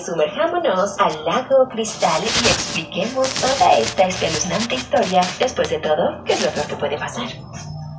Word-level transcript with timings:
Sumerjámonos 0.00 0.98
al 1.00 1.22
lago 1.26 1.68
Cristal 1.68 2.22
y 2.22 2.46
expliquemos 2.48 3.28
toda 3.34 3.76
esta 3.76 4.06
espeluznante 4.06 4.76
historia. 4.76 5.20
Después 5.38 5.68
de 5.68 5.80
todo, 5.80 6.24
¿qué 6.24 6.32
es 6.32 6.56
lo 6.56 6.66
que 6.66 6.76
puede 6.76 6.96
pasar? 6.96 7.28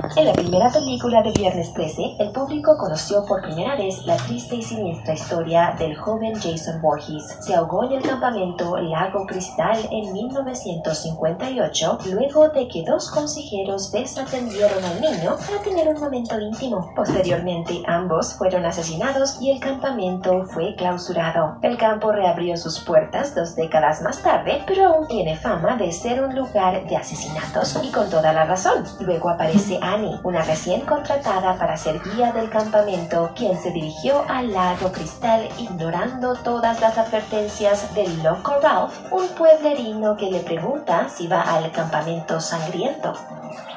En 0.03 0.25
la 0.25 0.33
primera 0.33 0.69
película 0.69 1.23
de 1.23 1.31
Viernes 1.31 1.73
13, 1.73 2.17
el 2.19 2.31
público 2.31 2.77
conoció 2.77 3.25
por 3.25 3.41
primera 3.41 3.77
vez 3.77 4.05
la 4.05 4.17
triste 4.17 4.57
y 4.57 4.61
siniestra 4.61 5.13
historia 5.13 5.75
del 5.79 5.95
joven 5.95 6.33
Jason 6.35 6.81
Voorhees. 6.81 7.37
Se 7.39 7.55
ahogó 7.55 7.85
en 7.85 7.93
el 7.93 8.03
campamento 8.03 8.77
Lago 8.77 9.25
Cristal 9.25 9.79
en 9.91 10.11
1958, 10.11 11.99
luego 12.11 12.49
de 12.49 12.67
que 12.67 12.83
dos 12.83 13.09
consejeros 13.11 13.93
desatendieron 13.93 14.83
al 14.83 14.99
niño 14.99 15.37
para 15.47 15.63
tener 15.63 15.87
un 15.87 15.99
momento 15.99 16.37
íntimo. 16.37 16.91
Posteriormente, 16.95 17.81
ambos 17.87 18.33
fueron 18.33 18.65
asesinados 18.65 19.41
y 19.41 19.51
el 19.51 19.61
campamento 19.61 20.43
fue 20.47 20.75
clausurado. 20.75 21.55
El 21.61 21.77
campo 21.77 22.11
reabrió 22.11 22.57
sus 22.57 22.79
puertas 22.81 23.33
dos 23.35 23.55
décadas 23.55 24.01
más 24.01 24.21
tarde, 24.21 24.63
pero 24.67 24.87
aún 24.87 25.07
tiene 25.07 25.37
fama 25.37 25.77
de 25.77 25.93
ser 25.93 26.21
un 26.21 26.35
lugar 26.35 26.85
de 26.87 26.97
asesinatos 26.97 27.79
y 27.81 27.89
con 27.89 28.09
toda 28.09 28.33
la 28.33 28.43
razón. 28.43 28.83
Luego 28.99 29.29
aparece 29.29 29.79
Annie, 29.93 30.19
una 30.23 30.41
recién 30.41 30.81
contratada 30.81 31.55
para 31.59 31.77
ser 31.77 31.99
guía 31.99 32.31
del 32.31 32.49
campamento, 32.49 33.31
quien 33.35 33.55
se 33.61 33.69
dirigió 33.69 34.25
al 34.27 34.51
lago 34.51 34.91
Cristal 34.91 35.47
ignorando 35.59 36.33
todas 36.37 36.81
las 36.81 36.97
advertencias 36.97 37.93
del 37.93 38.23
loco 38.23 38.59
Ralph, 38.59 38.93
un 39.11 39.27
pueblerino 39.35 40.17
que 40.17 40.31
le 40.31 40.39
pregunta 40.39 41.09
si 41.09 41.27
va 41.27 41.41
al 41.41 41.71
campamento 41.71 42.41
sangriento. 42.41 43.13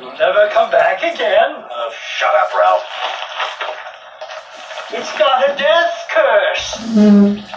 You'll 0.00 0.12
never 0.12 0.48
come 0.54 0.70
back 0.70 1.02
again. 1.02 1.64
Oh, 1.70 1.90
shut 1.92 2.32
up, 2.34 2.50
Ralph. 2.54 2.84
It's 4.92 5.12
got 5.18 5.44
a 5.44 5.54
death 5.54 6.08
curse. 6.08 7.56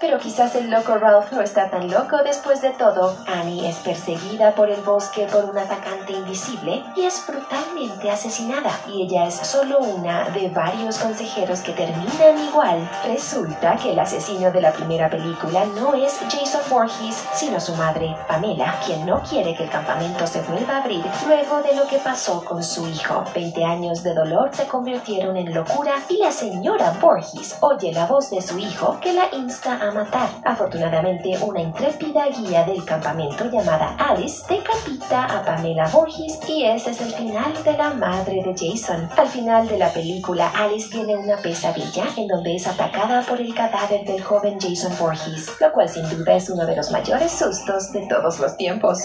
Pero 0.00 0.18
quizás 0.18 0.54
el 0.54 0.70
loco 0.70 0.96
Ralph 0.96 1.32
no 1.32 1.42
está 1.42 1.68
tan 1.70 1.90
loco 1.90 2.18
después 2.24 2.62
de 2.62 2.70
todo. 2.70 3.16
Annie 3.26 3.68
es 3.68 3.76
perseguida 3.76 4.54
por 4.54 4.70
el 4.70 4.80
bosque 4.82 5.26
por 5.30 5.44
un 5.44 5.58
atacante 5.58 6.12
invisible 6.12 6.84
y 6.96 7.02
es 7.02 7.24
brutalmente 7.26 8.10
asesinada. 8.10 8.70
Y 8.88 9.02
ella 9.02 9.26
es 9.26 9.34
solo 9.34 9.78
una 9.80 10.28
de 10.30 10.48
varios 10.50 10.98
consejeros 10.98 11.60
que 11.60 11.72
terminan 11.72 12.38
igual. 12.48 12.88
Resulta 13.04 13.76
que 13.76 13.92
el 13.92 13.98
asesino 13.98 14.50
de 14.52 14.60
la 14.60 14.72
primera 14.72 15.10
película 15.10 15.64
no 15.64 15.94
es 15.94 16.18
Jason 16.30 16.62
Voorhees, 16.70 17.24
sino 17.34 17.60
su 17.60 17.74
madre, 17.74 18.16
Pamela, 18.28 18.78
quien 18.84 19.04
no 19.04 19.22
quiere 19.22 19.54
que 19.56 19.64
el 19.64 19.70
campamento 19.70 20.26
se 20.26 20.42
vuelva 20.42 20.76
a 20.76 20.82
abrir 20.82 21.04
luego 21.26 21.62
de 21.62 21.74
lo 21.74 21.86
que 21.86 21.98
pasó 21.98 22.44
con 22.44 22.62
su 22.62 22.88
hijo. 22.88 23.24
Veinte 23.34 23.64
años 23.64 24.02
de 24.02 24.14
dolor 24.14 24.50
se 24.52 24.66
convirtieron 24.66 25.36
en 25.36 25.52
locura 25.52 25.94
y 26.08 26.18
la 26.18 26.30
señora 26.30 26.94
Voorhees 27.00 27.56
oye 27.60 27.92
la 27.92 28.06
voz 28.06 28.30
de 28.30 28.40
su 28.40 28.58
hijo 28.58 28.98
que 29.00 29.12
la 29.12 29.26
insta 29.32 29.71
a 29.80 29.90
matar. 29.90 30.28
Afortunadamente, 30.44 31.38
una 31.42 31.60
intrépida 31.60 32.28
guía 32.28 32.64
del 32.64 32.84
campamento 32.84 33.44
llamada 33.50 33.96
Alice 33.98 34.42
decapita 34.48 35.24
a 35.24 35.44
Pamela 35.44 35.88
Voorhees 35.88 36.38
y 36.48 36.64
ese 36.64 36.90
es 36.90 37.00
el 37.00 37.12
final 37.12 37.52
de 37.64 37.76
la 37.76 37.90
madre 37.94 38.42
de 38.42 38.54
Jason. 38.56 39.08
Al 39.16 39.28
final 39.28 39.68
de 39.68 39.78
la 39.78 39.92
película, 39.92 40.50
Alice 40.54 40.88
tiene 40.90 41.16
una 41.16 41.36
pesadilla 41.36 42.04
en 42.16 42.28
donde 42.28 42.56
es 42.56 42.66
atacada 42.66 43.22
por 43.22 43.40
el 43.40 43.54
cadáver 43.54 44.04
del 44.04 44.22
joven 44.22 44.58
Jason 44.60 44.92
Voorhees, 44.98 45.60
lo 45.60 45.72
cual 45.72 45.88
sin 45.88 46.08
duda 46.08 46.34
es 46.34 46.50
uno 46.50 46.66
de 46.66 46.76
los 46.76 46.90
mayores 46.90 47.32
sustos 47.32 47.92
de 47.92 48.06
todos 48.08 48.38
los 48.38 48.56
tiempos. 48.56 48.98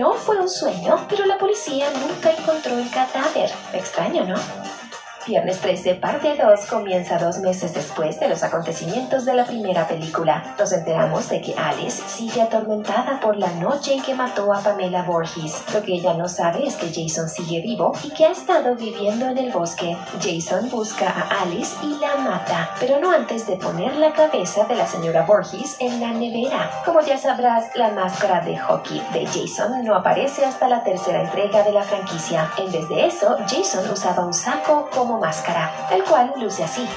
No 0.00 0.14
fue 0.14 0.40
un 0.40 0.48
sueño, 0.48 0.96
pero 1.10 1.26
la 1.26 1.36
policía 1.36 1.90
nunca 1.90 2.30
encontró 2.30 2.78
el 2.78 2.88
cadáver. 2.88 3.50
Extraño, 3.74 4.24
¿no? 4.24 4.34
Viernes 5.26 5.60
13, 5.60 5.96
parte 5.96 6.34
2, 6.34 6.66
comienza 6.70 7.18
dos 7.18 7.38
meses 7.40 7.74
después 7.74 8.18
de 8.18 8.28
los 8.28 8.42
acontecimientos 8.42 9.26
de 9.26 9.34
la 9.34 9.44
primera 9.44 9.86
película. 9.86 10.54
Nos 10.58 10.72
enteramos 10.72 11.28
de 11.28 11.42
que 11.42 11.54
Alice 11.54 12.02
sigue 12.08 12.40
atormentada 12.40 13.20
por 13.20 13.36
la 13.36 13.50
noche 13.54 13.92
en 13.94 14.02
que 14.02 14.14
mató 14.14 14.50
a 14.50 14.60
Pamela 14.62 15.02
Voorhees. 15.02 15.62
Lo 15.74 15.82
que 15.82 15.92
ella 15.92 16.14
no 16.14 16.26
sabe 16.26 16.66
es 16.66 16.76
que 16.76 16.88
Jason 16.88 17.28
sigue 17.28 17.60
vivo 17.60 17.92
y 18.02 18.10
que 18.10 18.24
ha 18.24 18.30
estado 18.30 18.74
viviendo 18.76 19.28
en 19.28 19.36
el 19.36 19.52
bosque. 19.52 19.94
Jason 20.22 20.70
busca 20.70 21.10
a 21.10 21.42
Alice 21.42 21.76
y 21.82 21.98
la 22.00 22.16
mata, 22.16 22.70
pero 22.80 22.98
no 22.98 23.10
antes 23.10 23.46
de 23.46 23.56
poner 23.56 23.94
la 23.96 24.14
cabeza 24.14 24.64
de 24.64 24.74
la 24.74 24.86
señora 24.86 25.26
Voorhees 25.26 25.76
en 25.80 26.00
la 26.00 26.12
nevera. 26.12 26.70
Como 26.86 27.02
ya 27.02 27.18
sabrás, 27.18 27.66
la 27.74 27.90
máscara 27.90 28.40
de 28.40 28.58
hockey 28.58 29.02
de 29.12 29.26
Jason 29.26 29.84
no 29.84 29.94
aparece 29.96 30.46
hasta 30.46 30.66
la 30.66 30.82
tercera 30.82 31.20
entrega 31.20 31.62
de 31.62 31.72
la 31.72 31.82
franquicia. 31.82 32.50
En 32.56 32.72
vez 32.72 32.88
de 32.88 33.06
eso, 33.06 33.36
Jason 33.46 33.88
usaba 33.90 34.24
un 34.24 34.32
saco 34.32 34.88
como 34.90 35.09
máscara, 35.18 35.88
el 35.90 36.04
cual 36.04 36.32
luce 36.36 36.64
así. 36.64 36.88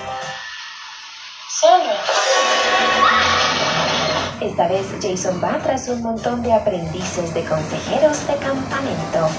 Esta 4.42 4.68
vez 4.68 4.86
Jason 5.02 5.42
va 5.42 5.58
tras 5.60 5.88
un 5.88 6.02
montón 6.02 6.44
de 6.44 6.52
aprendices 6.52 7.34
de 7.34 7.46
consejeros 7.46 8.28
de 8.28 8.36
campamento. 8.36 9.30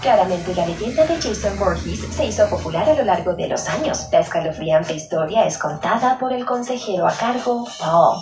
Claramente 0.00 0.54
la 0.54 0.66
leyenda 0.66 1.04
de 1.04 1.16
Jason 1.16 1.58
Voorhees 1.58 2.00
se 2.14 2.26
hizo 2.26 2.48
popular 2.48 2.88
a 2.88 2.94
lo 2.94 3.02
largo 3.02 3.34
de 3.34 3.48
los 3.48 3.68
años. 3.68 4.06
La 4.12 4.20
escalofriante 4.20 4.92
historia 4.92 5.46
es 5.46 5.58
contada 5.58 6.16
por 6.18 6.32
el 6.32 6.44
consejero 6.44 7.08
a 7.08 7.12
cargo, 7.12 7.66
Paul. 7.80 8.20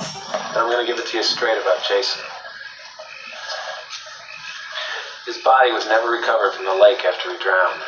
I'm 0.56 0.70
to 0.70 0.86
give 0.86 0.98
it 0.98 1.06
to 1.10 1.16
you 1.18 1.22
straight 1.22 1.58
about 1.58 1.82
Jason. 1.86 2.33
His 5.34 5.42
body 5.42 5.72
was 5.72 5.84
never 5.86 6.10
recovered 6.10 6.54
from 6.54 6.64
the 6.64 6.74
lake 6.76 7.04
after 7.04 7.32
he 7.32 7.38
drowned. 7.38 7.82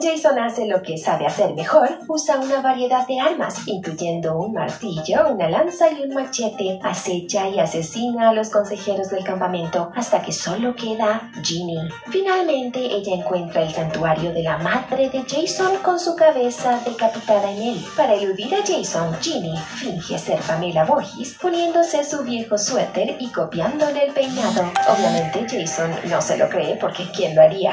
Jason 0.00 0.38
hace 0.38 0.66
lo 0.66 0.82
que 0.82 0.98
sabe 0.98 1.26
hacer 1.26 1.54
mejor, 1.54 1.98
usa 2.08 2.38
una 2.38 2.60
variedad 2.60 3.06
de 3.06 3.20
armas, 3.20 3.66
incluyendo 3.66 4.36
un 4.36 4.52
martillo, 4.52 5.28
una 5.30 5.48
lanza 5.48 5.90
y 5.90 6.02
un 6.02 6.14
machete. 6.14 6.80
Acecha 6.82 7.48
y 7.48 7.60
asesina 7.60 8.30
a 8.30 8.32
los 8.32 8.50
consejeros 8.50 9.10
del 9.10 9.24
campamento 9.24 9.92
hasta 9.94 10.20
que 10.20 10.32
solo 10.32 10.74
queda 10.74 11.30
Ginny. 11.42 11.88
Finalmente, 12.10 12.80
ella 12.80 13.14
encuentra 13.14 13.62
el 13.62 13.72
santuario 13.72 14.32
de 14.32 14.42
la 14.42 14.58
madre 14.58 15.10
de 15.10 15.24
Jason 15.28 15.78
con 15.82 16.00
su 16.00 16.16
cabeza 16.16 16.80
decapitada 16.84 17.50
en 17.50 17.62
él. 17.62 17.84
Para 17.96 18.14
eludir 18.14 18.54
a 18.54 18.66
Jason, 18.66 19.16
Ginny 19.20 19.56
finge 19.56 20.18
ser 20.18 20.40
Pamela 20.40 20.84
Voorhees, 20.84 21.34
poniéndose 21.40 22.04
su 22.04 22.22
viejo 22.22 22.58
suéter 22.58 23.16
y 23.20 23.28
copiándole 23.30 24.06
el 24.06 24.12
peinado. 24.12 24.70
Obviamente, 24.88 25.46
Jason 25.48 25.94
no 26.10 26.20
se 26.20 26.36
lo 26.36 26.48
cree 26.48 26.76
porque 26.76 27.04
¿quién 27.14 27.34
lo 27.34 27.42
haría? 27.42 27.72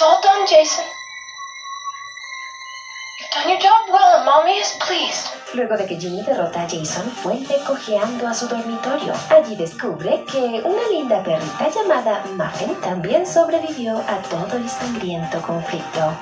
Done, 0.00 0.46
Jason. 0.46 0.89
Luego 5.54 5.76
de 5.76 5.84
que 5.84 5.96
Ginny 5.96 6.22
derrota 6.22 6.62
a 6.62 6.68
Jason, 6.68 7.12
vuelve 7.24 7.56
cojeando 7.66 8.26
a 8.26 8.32
su 8.32 8.46
dormitorio. 8.46 9.12
Allí 9.28 9.56
descubre 9.56 10.24
que 10.30 10.62
una 10.64 10.88
linda 10.90 11.22
perrita 11.22 11.68
llamada 11.68 12.24
Muffin 12.36 12.74
también 12.80 13.26
sobrevivió 13.26 13.98
a 13.98 14.18
todo 14.30 14.56
el 14.56 14.68
sangriento 14.68 15.42
conflicto. 15.42 16.16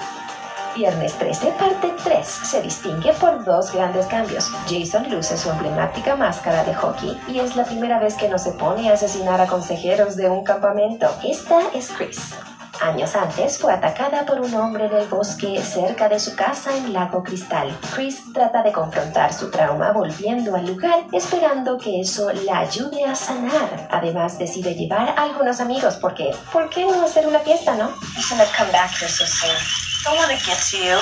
Viernes 0.75 1.13
13, 1.15 1.53
parte 1.59 1.93
3, 2.05 2.27
se 2.27 2.63
distingue 2.63 3.13
por 3.15 3.45
dos 3.45 3.73
grandes 3.73 4.07
cambios. 4.07 4.51
Jason 4.69 5.11
luce 5.11 5.37
su 5.37 5.51
emblemática 5.51 6.17
máscara 6.17 6.65
de 6.65 6.75
hockey 6.75 7.21
y 7.29 7.41
es 7.41 7.57
la 7.57 7.65
primera 7.65 7.99
vez 7.99 8.15
que 8.15 8.29
no 8.29 8.39
se 8.39 8.53
pone 8.53 8.89
a 8.89 8.95
asesinar 8.95 9.41
a 9.41 9.47
consejeros 9.47 10.17
de 10.17 10.29
un 10.29 10.45
campamento. 10.45 11.09
Esta 11.23 11.61
es 11.75 11.91
Chris. 11.91 12.35
Años 12.81 13.17
antes 13.17 13.59
fue 13.59 13.73
atacada 13.73 14.25
por 14.25 14.41
un 14.41 14.55
hombre 14.55 14.87
en 14.87 14.93
el 14.95 15.09
bosque 15.09 15.61
cerca 15.63 16.09
de 16.09 16.21
su 16.21 16.37
casa 16.37 16.77
en 16.77 16.93
Lago 16.93 17.25
Cristal. 17.25 17.77
Chris 17.95 18.33
trata 18.33 18.63
de 18.63 18.73
confrontar 18.73 19.33
su 19.33 19.51
trauma 19.51 19.91
volviendo 19.91 20.55
al 20.55 20.67
lugar, 20.67 21.05
esperando 21.13 21.77
que 21.77 22.01
eso 22.01 22.31
la 22.33 22.61
ayude 22.61 23.05
a 23.05 23.15
sanar. 23.15 23.89
Además 23.91 24.39
decide 24.39 24.75
llevar 24.75 25.09
a 25.09 25.23
algunos 25.23 25.61
amigos 25.61 25.97
porque 25.97 26.31
¿por 26.53 26.71
qué 26.71 26.85
no 26.85 27.03
hacer 27.03 27.27
una 27.27 27.41
fiesta, 27.41 27.75
no? 27.75 27.93
Listen, 28.17 28.39
I've 28.39 28.53
come 28.57 28.71
back 28.71 28.91
here 28.91 29.11
so 29.11 29.25
soon. 29.27 29.57
Don't 30.05 30.21
let 30.21 30.35
it 30.35 30.45
get 30.45 30.59
to 30.71 30.77
you. 30.77 30.99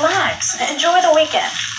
Relax. 0.00 0.60
Enjoy 0.70 1.00
the 1.00 1.14
weekend. 1.14 1.73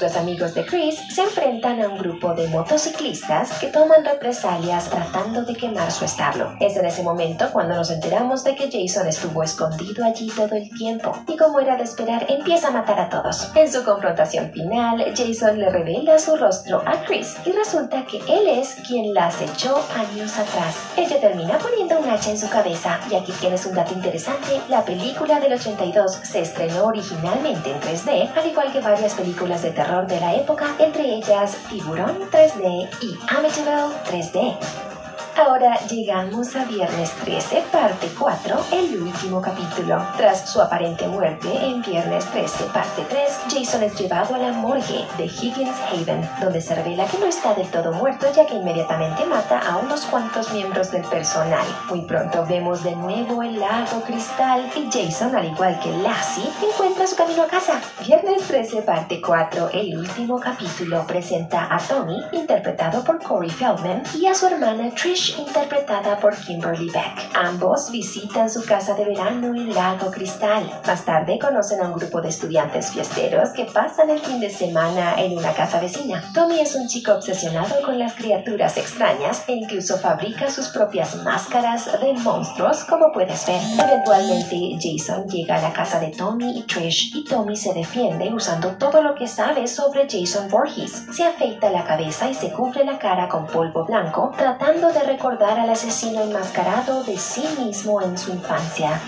Los 0.00 0.16
amigos 0.16 0.54
de 0.54 0.64
Chris 0.64 0.98
se 1.14 1.22
enfrentan 1.22 1.82
a 1.82 1.88
un 1.88 1.98
grupo 1.98 2.32
de 2.32 2.48
motociclistas 2.48 3.58
que 3.58 3.66
toman 3.66 4.02
represalias 4.02 4.88
tratando 4.88 5.42
de 5.42 5.54
quemar 5.54 5.92
su 5.92 6.06
establo. 6.06 6.54
Es 6.58 6.74
en 6.78 6.86
ese 6.86 7.02
momento 7.02 7.50
cuando 7.52 7.74
nos 7.74 7.90
enteramos 7.90 8.42
de 8.42 8.54
que 8.54 8.70
Jason 8.70 9.06
estuvo 9.06 9.42
escondido 9.42 10.02
allí 10.02 10.30
todo 10.34 10.56
el 10.56 10.70
tiempo 10.70 11.12
y 11.28 11.36
como 11.36 11.60
era 11.60 11.76
de 11.76 11.82
esperar 11.82 12.24
empieza 12.30 12.68
a 12.68 12.70
matar 12.70 12.98
a 12.98 13.10
todos. 13.10 13.50
En 13.54 13.70
su 13.70 13.84
confrontación 13.84 14.50
final, 14.52 15.04
Jason 15.14 15.58
le 15.58 15.68
revela 15.68 16.18
su 16.18 16.34
rostro 16.34 16.82
a 16.86 17.04
Chris 17.04 17.36
y 17.44 17.52
resulta 17.52 18.06
que 18.06 18.22
él 18.26 18.48
es 18.48 18.76
quien 18.86 19.12
la 19.12 19.26
acechó 19.26 19.84
años 19.94 20.38
atrás. 20.38 20.76
Ella 20.96 21.20
termina 21.20 21.58
poniendo 21.58 21.98
un 21.98 22.08
hacha 22.08 22.30
en 22.30 22.38
su 22.38 22.48
cabeza 22.48 23.00
y 23.10 23.16
aquí 23.16 23.32
tienes 23.32 23.66
un 23.66 23.74
dato 23.74 23.92
interesante, 23.92 24.62
la 24.70 24.82
película 24.82 25.40
del 25.40 25.52
82 25.52 26.20
se 26.22 26.40
estrenó 26.40 26.86
originalmente 26.86 27.70
en 27.70 27.80
3D, 27.80 28.30
al 28.34 28.46
igual 28.46 28.72
que 28.72 28.80
varias 28.80 29.12
películas 29.12 29.60
de 29.60 29.72
terror 29.72 29.89
de 29.90 30.20
la 30.20 30.36
época, 30.36 30.76
entre 30.78 31.16
ellas 31.16 31.56
Tiburón 31.68 32.16
3D 32.30 32.88
y 33.02 33.18
Amityville 33.28 33.90
3D. 34.08 34.89
Ahora 35.36 35.78
llegamos 35.86 36.54
a 36.56 36.64
Viernes 36.64 37.12
13, 37.24 37.64
parte 37.72 38.08
4, 38.18 38.56
el 38.72 39.02
último 39.02 39.40
capítulo. 39.40 40.02
Tras 40.16 40.50
su 40.50 40.60
aparente 40.60 41.06
muerte 41.06 41.48
en 41.48 41.80
Viernes 41.82 42.24
13, 42.26 42.64
parte 42.64 43.06
3, 43.08 43.40
Jason 43.48 43.82
es 43.82 43.98
llevado 43.98 44.34
a 44.34 44.38
la 44.38 44.52
morgue 44.52 45.06
de 45.16 45.24
Higgins 45.24 45.76
Haven, 45.90 46.28
donde 46.40 46.60
se 46.60 46.74
revela 46.74 47.06
que 47.06 47.18
no 47.18 47.26
está 47.26 47.54
del 47.54 47.68
todo 47.70 47.92
muerto 47.92 48.26
ya 48.34 48.44
que 48.44 48.54
inmediatamente 48.54 49.24
mata 49.24 49.60
a 49.60 49.78
unos 49.78 50.02
cuantos 50.06 50.52
miembros 50.52 50.90
del 50.90 51.04
personal. 51.04 51.66
Muy 51.88 52.02
pronto 52.02 52.44
vemos 52.46 52.82
de 52.82 52.96
nuevo 52.96 53.42
el 53.42 53.58
lago 53.58 54.02
cristal 54.02 54.70
y 54.76 54.90
Jason, 54.90 55.34
al 55.34 55.46
igual 55.46 55.78
que 55.80 55.90
Lassie, 55.98 56.50
encuentra 56.62 57.06
su 57.06 57.16
camino 57.16 57.44
a 57.44 57.46
casa. 57.46 57.80
Viernes 58.04 58.42
13, 58.48 58.82
parte 58.82 59.20
4, 59.20 59.70
el 59.72 59.96
último 59.96 60.38
capítulo, 60.40 61.06
presenta 61.06 61.74
a 61.74 61.78
Tommy, 61.78 62.20
interpretado 62.32 63.04
por 63.04 63.22
Corey 63.22 63.50
Feldman, 63.50 64.02
y 64.18 64.26
a 64.26 64.34
su 64.34 64.46
hermana 64.46 64.90
Trish, 64.90 65.19
interpretada 65.28 66.18
por 66.18 66.34
Kimberly 66.36 66.90
Beck. 66.90 67.30
Ambos 67.34 67.90
visitan 67.90 68.48
su 68.48 68.64
casa 68.64 68.94
de 68.94 69.04
verano 69.04 69.48
en 69.48 69.74
Lago 69.74 70.10
Cristal. 70.10 70.80
Más 70.86 71.04
tarde 71.04 71.38
conocen 71.38 71.80
a 71.82 71.88
un 71.88 71.98
grupo 71.98 72.20
de 72.20 72.30
estudiantes 72.30 72.90
fiesteros 72.90 73.50
que 73.50 73.66
pasan 73.66 74.10
el 74.10 74.20
fin 74.20 74.40
de 74.40 74.50
semana 74.50 75.14
en 75.18 75.36
una 75.36 75.52
casa 75.52 75.78
vecina. 75.80 76.24
Tommy 76.34 76.60
es 76.60 76.74
un 76.74 76.88
chico 76.88 77.12
obsesionado 77.12 77.82
con 77.84 77.98
las 77.98 78.14
criaturas 78.14 78.76
extrañas 78.78 79.44
e 79.46 79.52
incluso 79.52 79.98
fabrica 79.98 80.50
sus 80.50 80.68
propias 80.68 81.14
máscaras 81.16 81.86
de 82.00 82.14
monstruos, 82.14 82.84
como 82.84 83.12
puedes 83.12 83.46
ver. 83.46 83.60
Eventualmente, 83.78 84.78
Jason 84.80 85.26
llega 85.28 85.56
a 85.56 85.62
la 85.62 85.72
casa 85.72 86.00
de 86.00 86.08
Tommy 86.08 86.58
y 86.58 86.62
Trish 86.62 87.14
y 87.14 87.24
Tommy 87.24 87.56
se 87.56 87.74
defiende 87.74 88.32
usando 88.32 88.70
todo 88.76 89.02
lo 89.02 89.14
que 89.14 89.26
sabe 89.26 89.66
sobre 89.66 90.08
Jason 90.08 90.48
Voorhees. 90.48 91.06
Se 91.12 91.24
afeita 91.24 91.70
la 91.70 91.84
cabeza 91.84 92.30
y 92.30 92.34
se 92.34 92.50
cubre 92.50 92.84
la 92.84 92.98
cara 92.98 93.28
con 93.28 93.46
polvo 93.46 93.84
blanco, 93.84 94.32
tratando 94.36 94.92
de 94.92 95.09
recordar 95.10 95.58
al 95.58 95.68
asesino 95.68 96.22
enmascarado 96.22 97.02
de 97.02 97.18
sí 97.18 97.44
mismo 97.58 98.00
en 98.00 98.16
su 98.16 98.30
infancia. 98.30 99.00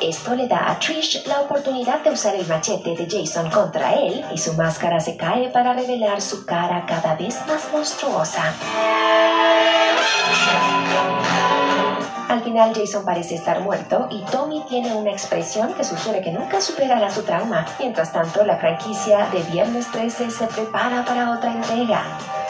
Esto 0.00 0.34
le 0.34 0.48
da 0.48 0.70
a 0.70 0.78
Trish 0.78 1.26
la 1.26 1.42
oportunidad 1.42 2.00
de 2.02 2.12
usar 2.12 2.34
el 2.34 2.46
machete 2.46 2.96
de 2.96 3.06
Jason 3.06 3.50
contra 3.50 3.92
él 3.92 4.24
y 4.32 4.38
su 4.38 4.54
máscara 4.54 5.00
se 5.00 5.18
cae 5.18 5.50
para 5.50 5.74
revelar 5.74 6.22
su 6.22 6.46
cara 6.46 6.86
cada 6.86 7.14
vez 7.14 7.46
más 7.46 7.70
monstruosa. 7.70 8.54
Al 12.32 12.42
final 12.42 12.72
Jason 12.74 13.04
parece 13.04 13.34
estar 13.34 13.60
muerto 13.60 14.08
y 14.10 14.22
Tommy 14.30 14.64
tiene 14.66 14.94
una 14.94 15.10
expresión 15.10 15.74
que 15.74 15.84
sugiere 15.84 16.22
que 16.22 16.32
nunca 16.32 16.62
superará 16.62 17.10
su 17.10 17.24
trauma. 17.24 17.66
Mientras 17.78 18.10
tanto, 18.10 18.42
la 18.42 18.56
franquicia 18.56 19.26
de 19.30 19.42
Viernes 19.52 19.86
13 19.92 20.30
se 20.30 20.46
prepara 20.46 21.04
para 21.04 21.30
otra 21.30 21.52
entrega. 21.52 22.41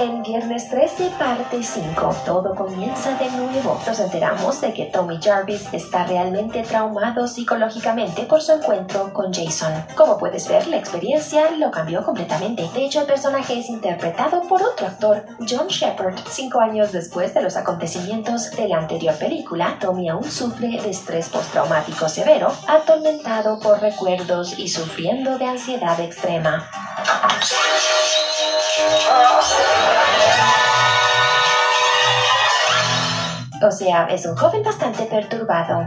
En 0.00 0.22
Viernes 0.22 0.70
13, 0.70 1.10
parte 1.18 1.62
5, 1.62 2.16
todo 2.24 2.54
comienza 2.54 3.18
de 3.18 3.30
nuevo. 3.32 3.78
Nos 3.86 4.00
enteramos 4.00 4.58
de 4.62 4.72
que 4.72 4.86
Tommy 4.86 5.20
Jarvis 5.22 5.68
está 5.74 6.06
realmente 6.06 6.62
traumado 6.62 7.28
psicológicamente 7.28 8.22
por 8.22 8.40
su 8.40 8.52
encuentro 8.52 9.12
con 9.12 9.30
Jason. 9.30 9.84
Como 9.94 10.16
puedes 10.16 10.48
ver, 10.48 10.66
la 10.68 10.78
experiencia 10.78 11.50
lo 11.50 11.70
cambió 11.70 12.02
completamente. 12.02 12.66
De 12.72 12.86
hecho, 12.86 13.02
el 13.02 13.06
personaje 13.06 13.58
es 13.58 13.68
interpretado 13.68 14.40
por 14.48 14.62
otro 14.62 14.86
actor, 14.86 15.26
John 15.46 15.68
Shepard. 15.68 16.18
Cinco 16.30 16.60
años 16.60 16.92
después 16.92 17.34
de 17.34 17.42
los 17.42 17.58
acontecimientos 17.58 18.52
de 18.52 18.68
la 18.68 18.78
anterior 18.78 19.16
película, 19.16 19.76
Tommy 19.82 20.08
aún 20.08 20.24
sufre 20.24 20.80
de 20.80 20.88
estrés 20.88 21.28
postraumático 21.28 22.08
severo, 22.08 22.50
atormentado 22.68 23.60
por 23.60 23.82
recuerdos 23.82 24.58
y 24.58 24.68
sufriendo 24.68 25.36
de 25.36 25.44
ansiedad 25.44 26.00
extrema. 26.00 26.70
O 33.62 33.70
sea, 33.70 34.06
es 34.10 34.24
un 34.24 34.34
joven 34.36 34.62
bastante 34.62 35.04
perturbado. 35.04 35.86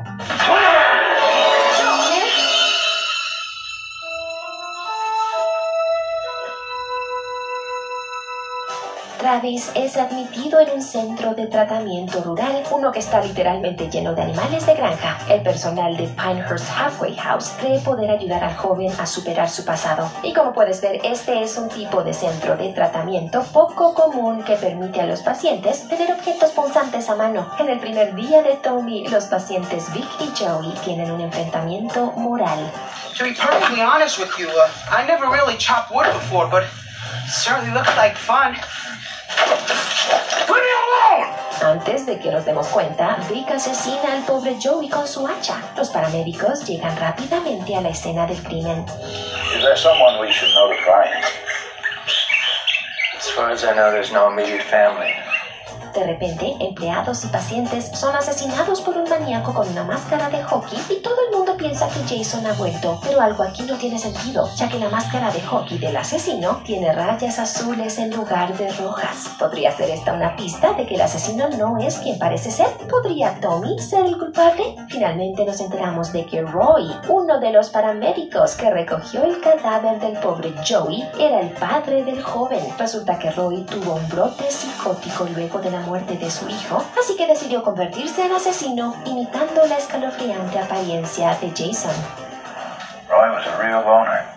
Travis 9.19 9.71
es 9.75 9.95
admitido 9.95 10.59
en 10.59 10.71
un 10.71 10.81
centro 10.81 11.33
de 11.33 11.47
tratamiento 11.47 12.21
rural, 12.21 12.63
uno 12.71 12.91
que 12.91 12.99
está 12.99 13.21
literalmente 13.21 13.89
lleno 13.89 14.13
de 14.13 14.21
animales 14.21 14.65
de 14.65 14.75
granja. 14.75 15.17
El 15.29 15.41
personal 15.41 15.95
de 15.95 16.07
Pinehurst 16.07 16.69
Halfway 16.69 17.15
House 17.15 17.51
cree 17.59 17.79
poder 17.79 18.11
ayudar 18.11 18.43
al 18.43 18.55
joven 18.55 18.91
a 18.99 19.05
superar 19.05 19.49
su 19.49 19.63
pasado. 19.63 20.11
Y 20.23 20.33
como 20.33 20.53
puedes 20.53 20.81
ver, 20.81 20.99
este 21.03 21.41
es 21.41 21.57
un 21.57 21.69
tipo 21.69 22.03
de 22.03 22.13
centro 22.13 22.57
de 22.57 22.73
tratamiento 22.73 23.43
poco 23.53 23.93
común 23.93 24.43
que 24.43 24.55
permite 24.55 25.01
a 25.01 25.05
los 25.05 25.21
pacientes 25.21 25.87
tener 25.87 26.11
objetos 26.11 26.51
punzantes 26.51 27.09
a 27.09 27.15
mano. 27.15 27.49
En 27.59 27.69
el 27.69 27.79
primer 27.79 28.15
día 28.15 28.41
de 28.41 28.55
Tommy, 28.57 29.07
los 29.07 29.25
pacientes 29.25 29.91
Vic 29.93 30.07
y 30.19 30.31
Joey 30.37 30.73
tienen 30.83 31.11
un 31.11 31.21
enfrentamiento 31.21 32.11
moral. 32.17 32.59
To 33.17 33.23
be 33.23 33.33
perfectly 33.33 33.81
honest 33.81 34.17
with 34.17 34.31
you, 34.39 34.49
uh, 34.49 34.69
I 34.91 35.05
never 35.05 35.29
really 35.29 35.55
chopped 35.57 35.91
wood 35.93 36.11
before, 36.13 36.49
but 36.49 36.63
it 36.63 36.69
certainly 37.29 37.71
looks 37.71 37.95
like 37.95 38.17
fun. 38.17 38.57
Antes 41.63 42.05
de 42.05 42.19
que 42.19 42.29
nos 42.29 42.45
demos 42.45 42.67
cuenta, 42.67 43.17
Vic 43.29 43.49
asesina 43.49 44.13
al 44.13 44.23
pobre 44.23 44.57
Joey 44.61 44.89
con 44.89 45.07
su 45.07 45.25
hacha. 45.25 45.61
Los 45.77 45.89
paramédicos 45.89 46.65
llegan 46.65 46.95
rápidamente 46.97 47.75
a 47.75 47.81
la 47.81 47.89
escena 47.89 48.27
del 48.27 48.41
crimen. 48.43 48.85
Is 49.55 49.63
there 49.63 49.77
someone 49.77 50.19
we 50.19 50.31
should 50.31 50.53
notify? 50.53 51.07
As 53.17 53.29
far 53.29 53.49
as 53.49 53.63
I 53.63 53.73
know, 53.73 53.91
there's 53.91 54.11
no 54.11 54.29
immediate 54.29 54.63
family. 54.63 55.22
De 55.93 56.03
repente, 56.03 56.55
empleados 56.59 57.23
y 57.23 57.27
pacientes 57.27 57.91
son 57.93 58.15
asesinados 58.15 58.81
por 58.81 58.97
un 58.97 59.07
maníaco 59.07 59.53
con 59.53 59.67
una 59.69 59.83
máscara 59.83 60.27
de 60.29 60.43
hockey 60.43 60.79
y 60.89 61.01
todo 61.03 61.15
el 61.29 61.37
mundo 61.37 61.55
piensa 61.55 61.87
que 61.87 62.17
Jason 62.17 62.45
ha 62.47 62.53
vuelto. 62.53 62.99
Pero 63.03 63.21
algo 63.21 63.43
aquí 63.43 63.61
no 63.63 63.75
tiene 63.77 63.99
sentido, 63.99 64.49
ya 64.55 64.67
que 64.69 64.79
la 64.79 64.89
máscara 64.89 65.31
de 65.31 65.41
hockey 65.41 65.77
del 65.77 65.95
asesino 65.95 66.61
tiene 66.65 66.91
rayas 66.93 67.37
azules 67.37 67.99
en 67.99 68.09
lugar 68.15 68.57
de 68.57 68.71
rojas. 68.71 69.29
¿Podría 69.37 69.71
ser 69.71 69.91
esta 69.91 70.13
una 70.13 70.35
pista 70.35 70.73
de 70.73 70.87
que 70.87 70.95
el 70.95 71.01
asesino 71.01 71.47
no 71.49 71.77
es 71.77 71.99
quien 71.99 72.17
parece 72.17 72.49
ser? 72.49 72.69
¿Podría 72.89 73.39
Tommy 73.39 73.77
ser 73.77 74.05
el 74.05 74.17
culpable? 74.17 74.75
Finalmente 74.89 75.45
nos 75.45 75.59
enteramos 75.59 76.11
de 76.11 76.25
que 76.25 76.41
Roy, 76.41 76.91
uno 77.07 77.39
de 77.39 77.51
los 77.51 77.69
paramédicos 77.69 78.55
que 78.55 78.71
recogió 78.71 79.23
el 79.23 79.39
cadáver 79.41 79.99
del 79.99 80.17
pobre 80.19 80.53
Joey, 80.67 81.03
era 81.19 81.39
el 81.39 81.51
padre 81.51 82.03
del 82.03 82.23
joven. 82.23 82.61
Resulta 82.79 83.19
que 83.19 83.29
Roy 83.29 83.61
tuvo 83.63 83.93
un 83.93 84.09
brote 84.09 84.49
psicótico 84.49 85.25
luego 85.35 85.59
de 85.59 85.69
la 85.69 85.82
muerte 85.85 86.17
de 86.17 86.29
su 86.29 86.49
hijo, 86.49 86.83
así 86.99 87.15
que 87.15 87.27
decidió 87.27 87.63
convertirse 87.63 88.25
en 88.25 88.31
asesino 88.31 88.95
imitando 89.05 89.65
la 89.67 89.77
escalofriante 89.77 90.59
apariencia 90.59 91.37
de 91.39 91.49
Jason. 91.49 91.95
Roy 93.09 93.29
was 93.29 93.45
a 93.47 93.57
real 93.61 93.83
loner. 93.85 94.32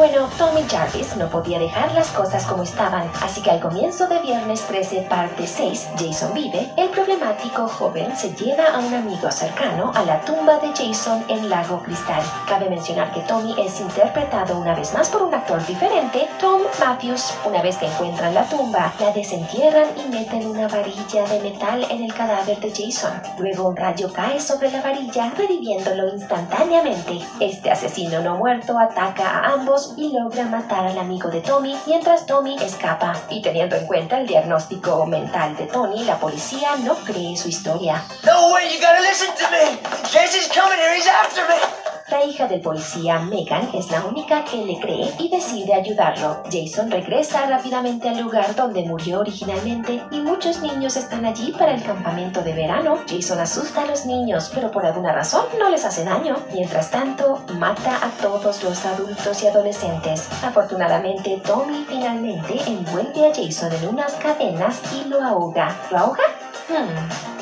Bueno, 0.00 0.30
Tommy 0.38 0.62
Jarvis 0.66 1.14
no 1.16 1.28
podía 1.28 1.58
dejar 1.58 1.92
las 1.92 2.08
cosas 2.12 2.46
como 2.46 2.62
estaban, 2.62 3.06
así 3.20 3.42
que 3.42 3.50
al 3.50 3.60
comienzo 3.60 4.08
de 4.08 4.18
Viernes 4.20 4.62
13, 4.62 5.02
parte 5.02 5.46
6, 5.46 5.90
Jason 5.98 6.32
vive, 6.32 6.72
el 6.78 6.88
problemático 6.88 7.68
joven 7.68 8.16
se 8.16 8.34
lleva 8.34 8.64
a 8.68 8.78
un 8.78 8.94
amigo 8.94 9.30
cercano 9.30 9.92
a 9.94 10.02
la 10.04 10.18
tumba 10.22 10.56
de 10.60 10.68
Jason 10.68 11.22
en 11.28 11.50
Lago 11.50 11.82
Cristal. 11.82 12.22
Cabe 12.48 12.70
mencionar 12.70 13.12
que 13.12 13.20
Tommy 13.20 13.54
es 13.58 13.78
interpretado 13.78 14.58
una 14.58 14.74
vez 14.74 14.94
más 14.94 15.10
por 15.10 15.20
un 15.20 15.34
actor 15.34 15.66
diferente, 15.66 16.26
Tom 16.40 16.62
Matthews. 16.80 17.34
Una 17.44 17.60
vez 17.60 17.76
que 17.76 17.84
encuentran 17.84 18.32
la 18.32 18.48
tumba, 18.48 18.94
la 19.00 19.12
desentierran 19.12 19.88
y 20.02 20.08
meten 20.08 20.46
una 20.46 20.66
varilla 20.66 21.26
de 21.26 21.40
metal 21.40 21.86
en 21.90 22.04
el 22.04 22.14
cadáver 22.14 22.58
de 22.60 22.70
Jason. 22.70 23.20
Luego 23.38 23.68
un 23.68 23.76
rayo 23.76 24.10
cae 24.10 24.40
sobre 24.40 24.70
la 24.70 24.80
varilla, 24.80 25.30
reviviéndolo 25.36 26.08
instantáneamente. 26.08 27.20
Este 27.38 27.70
asesino 27.70 28.22
no 28.22 28.38
muerto 28.38 28.78
ataca 28.78 29.28
a 29.28 29.52
ambos 29.52 29.89
y 29.96 30.12
logra 30.12 30.44
matar 30.44 30.86
al 30.86 30.98
amigo 30.98 31.28
de 31.30 31.40
Tommy 31.40 31.76
mientras 31.86 32.26
Tommy 32.26 32.56
escapa. 32.62 33.14
Y 33.30 33.42
teniendo 33.42 33.76
en 33.76 33.86
cuenta 33.86 34.18
el 34.18 34.26
diagnóstico 34.26 35.06
mental 35.06 35.56
de 35.56 35.66
Tony, 35.66 36.04
la 36.04 36.18
policía 36.18 36.76
no 36.76 36.94
cree 36.96 37.36
su 37.36 37.48
historia. 37.48 38.02
No 38.24 38.52
way, 38.52 38.72
you 38.72 38.80
gotta 38.80 39.00
listen 39.00 39.28
to 39.36 39.50
me! 39.50 39.78
Jason's 40.10 40.48
coming 40.48 40.78
here! 40.78 41.89
La 42.10 42.24
hija 42.24 42.48
del 42.48 42.60
policía, 42.60 43.20
Megan, 43.20 43.70
es 43.72 43.88
la 43.88 44.04
única 44.04 44.44
que 44.44 44.64
le 44.64 44.80
cree 44.80 45.14
y 45.20 45.28
decide 45.28 45.74
ayudarlo. 45.74 46.42
Jason 46.50 46.90
regresa 46.90 47.46
rápidamente 47.46 48.08
al 48.08 48.20
lugar 48.20 48.56
donde 48.56 48.82
murió 48.82 49.20
originalmente 49.20 50.02
y 50.10 50.18
muchos 50.18 50.60
niños 50.60 50.96
están 50.96 51.24
allí 51.24 51.52
para 51.52 51.72
el 51.72 51.82
campamento 51.84 52.42
de 52.42 52.52
verano. 52.52 52.98
Jason 53.08 53.38
asusta 53.38 53.82
a 53.82 53.86
los 53.86 54.06
niños, 54.06 54.50
pero 54.52 54.72
por 54.72 54.84
alguna 54.84 55.12
razón 55.12 55.44
no 55.56 55.68
les 55.68 55.84
hace 55.84 56.04
daño. 56.04 56.36
Mientras 56.52 56.90
tanto, 56.90 57.44
mata 57.54 58.04
a 58.04 58.10
todos 58.20 58.64
los 58.64 58.84
adultos 58.84 59.42
y 59.44 59.46
adolescentes. 59.46 60.28
Afortunadamente, 60.42 61.40
Tommy 61.46 61.84
finalmente 61.88 62.60
envuelve 62.66 63.28
a 63.28 63.32
Jason 63.32 63.72
en 63.72 63.88
unas 63.88 64.14
cadenas 64.14 64.80
y 64.92 65.08
lo 65.08 65.22
ahoga. 65.22 65.76
¿Lo 65.92 65.98
ahoga? 65.98 66.24
Hmm. 66.68 67.39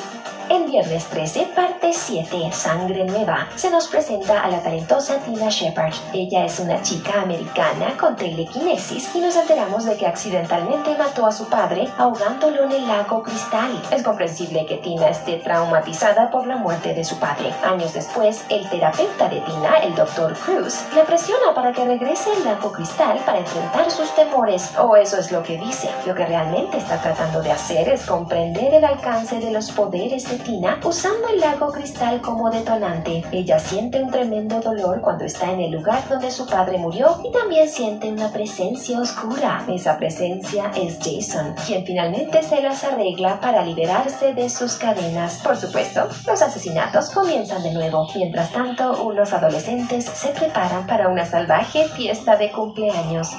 En 0.50 0.64
Viernes 0.64 1.04
13, 1.06 1.48
parte 1.54 1.92
7, 1.92 2.50
Sangre 2.52 3.04
Nueva, 3.04 3.48
se 3.54 3.70
nos 3.70 3.86
presenta 3.86 4.42
a 4.42 4.48
la 4.48 4.62
talentosa 4.62 5.18
Tina 5.18 5.50
Shepard. 5.50 5.92
Ella 6.14 6.46
es 6.46 6.58
una 6.58 6.80
chica 6.80 7.20
americana 7.20 7.94
con 8.00 8.16
telequinesis 8.16 9.14
y 9.14 9.20
nos 9.20 9.36
enteramos 9.36 9.84
de 9.84 9.98
que 9.98 10.06
accidentalmente 10.06 10.96
mató 10.96 11.26
a 11.26 11.32
su 11.32 11.50
padre 11.50 11.86
ahogándolo 11.98 12.64
en 12.64 12.72
el 12.72 12.88
lago 12.88 13.22
Cristal. 13.22 13.78
Es 13.90 14.02
comprensible 14.02 14.64
que 14.64 14.78
Tina 14.78 15.10
esté 15.10 15.36
traumatizada 15.36 16.30
por 16.30 16.46
la 16.46 16.56
muerte 16.56 16.94
de 16.94 17.04
su 17.04 17.18
padre. 17.18 17.52
Años 17.62 17.92
después, 17.92 18.42
el 18.48 18.66
terapeuta 18.70 19.28
de 19.28 19.42
Tina, 19.42 19.76
el 19.82 19.94
Dr. 19.94 20.34
Cruz, 20.38 20.82
le 20.94 21.02
presiona 21.02 21.52
para 21.54 21.72
que 21.72 21.84
regrese 21.84 22.30
al 22.32 22.44
lago 22.44 22.72
Cristal 22.72 23.18
para 23.26 23.40
enfrentar 23.40 23.90
sus 23.90 24.14
temores, 24.14 24.70
o 24.78 24.96
eso 24.96 25.18
es 25.18 25.30
lo 25.30 25.42
que 25.42 25.58
dice. 25.58 25.90
Lo 26.06 26.14
que 26.14 26.24
realmente 26.24 26.78
está 26.78 26.96
tratando 27.02 27.42
de 27.42 27.52
hacer 27.52 27.86
es 27.90 28.06
comprender 28.06 28.72
el 28.72 28.84
alcance 28.86 29.38
de 29.40 29.50
los 29.50 29.70
poderes 29.72 30.26
de 30.26 30.37
Tina 30.38 30.80
usando 30.84 31.28
el 31.28 31.40
lago 31.40 31.72
cristal 31.72 32.20
como 32.20 32.50
detonante. 32.50 33.24
Ella 33.32 33.58
siente 33.58 34.02
un 34.02 34.10
tremendo 34.10 34.60
dolor 34.60 35.00
cuando 35.00 35.24
está 35.24 35.50
en 35.50 35.60
el 35.60 35.72
lugar 35.72 36.08
donde 36.08 36.30
su 36.30 36.46
padre 36.46 36.78
murió 36.78 37.20
y 37.24 37.32
también 37.32 37.68
siente 37.68 38.08
una 38.08 38.30
presencia 38.30 38.98
oscura. 38.98 39.64
Esa 39.68 39.98
presencia 39.98 40.70
es 40.74 40.98
Jason, 40.98 41.54
quien 41.66 41.84
finalmente 41.84 42.42
se 42.42 42.60
las 42.62 42.84
arregla 42.84 43.40
para 43.40 43.64
liberarse 43.64 44.34
de 44.34 44.48
sus 44.48 44.74
cadenas. 44.74 45.40
Por 45.42 45.56
supuesto, 45.56 46.08
los 46.26 46.42
asesinatos 46.42 47.10
comienzan 47.10 47.62
de 47.62 47.72
nuevo. 47.72 48.08
Mientras 48.14 48.50
tanto, 48.52 49.02
unos 49.02 49.32
adolescentes 49.32 50.04
se 50.04 50.28
preparan 50.28 50.86
para 50.86 51.08
una 51.08 51.26
salvaje 51.26 51.88
fiesta 51.88 52.36
de 52.36 52.50
cumpleaños. 52.50 53.32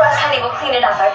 Russ, 0.00 0.16
honey, 0.24 0.40
we'll 0.40 0.50
clean 0.58 0.74
it 0.74 0.84
up, 0.84 0.96
I 0.96 1.10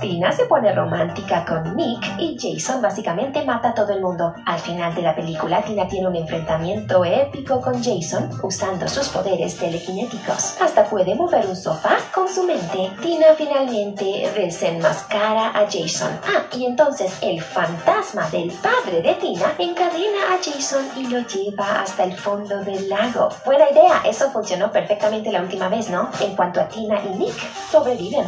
Tina 0.00 0.32
se 0.32 0.44
pone 0.46 0.74
romántica 0.74 1.44
con 1.44 1.76
Nick 1.76 2.04
y 2.18 2.36
Jason 2.38 2.82
básicamente 2.82 3.44
mata 3.44 3.70
a 3.70 3.74
todo 3.74 3.92
el 3.92 4.00
mundo. 4.00 4.34
Al 4.46 4.58
final 4.58 4.94
de 4.94 5.02
la 5.02 5.14
película, 5.14 5.62
Tina 5.62 5.86
tiene 5.86 6.08
un 6.08 6.16
enfrentamiento 6.16 7.04
épico 7.04 7.60
con 7.60 7.82
Jason 7.82 8.30
usando 8.42 8.88
sus 8.88 9.08
poderes 9.08 9.56
telequinéticos. 9.56 10.60
Hasta 10.60 10.84
puede 10.84 11.14
mover 11.14 11.46
un 11.46 11.56
sofá 11.56 11.96
con 12.14 12.28
su 12.28 12.44
mente. 12.44 12.90
Tina 13.02 13.26
finalmente 13.36 14.30
desenmascara 14.34 15.48
a 15.48 15.66
Jason. 15.70 16.18
Ah, 16.26 16.44
y 16.52 16.66
entonces 16.66 17.18
el 17.22 17.40
fantasma 17.40 18.28
del 18.30 18.50
padre 18.52 19.02
de 19.02 19.14
Tina 19.14 19.52
encadena 19.58 20.34
a 20.34 20.38
Jason 20.42 20.86
y 20.96 21.06
lo 21.08 21.20
lleva 21.20 21.80
hasta 21.82 22.04
el 22.04 22.16
fondo 22.16 22.62
del 22.62 22.88
lago. 22.88 23.28
Buena 23.44 23.70
idea, 23.70 24.02
eso 24.04 24.30
funcionó 24.30 24.70
perfectamente 24.70 25.30
la 25.30 25.40
última 25.40 25.68
vez, 25.68 25.90
¿no? 25.90 26.10
En 26.20 26.34
cuanto 26.36 26.60
a 26.60 26.68
Tina 26.68 27.00
y 27.04 27.16
Nick, 27.16 27.33
sobreviven. 27.70 28.26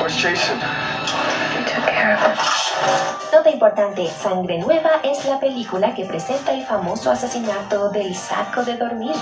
Where's 0.00 0.16
Jason? 0.16 0.58
Nota 3.32 3.50
importante, 3.50 4.08
Sangre 4.08 4.58
Nueva 4.58 5.00
es 5.02 5.24
la 5.24 5.38
película 5.40 5.94
que 5.94 6.04
presenta 6.04 6.52
el 6.52 6.64
famoso 6.64 7.10
asesinato 7.10 7.90
del 7.90 8.14
saco 8.14 8.64
de 8.64 8.76
dormir. 8.76 9.14